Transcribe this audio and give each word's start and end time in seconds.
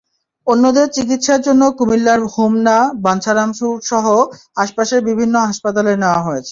অন্যদের 0.47 0.87
চিকিৎসার 0.89 1.41
জন্য 1.41 1.63
কুমিল্লার 1.77 2.21
হোমনা, 2.33 2.77
বাঞ্ছারামপুরসহ 3.05 4.05
আশপাশের 4.55 5.01
বিভিন্ন 5.09 5.35
হাসপাতালে 5.47 5.93
নেওয়া 5.95 6.21
হয়েছে। 6.21 6.39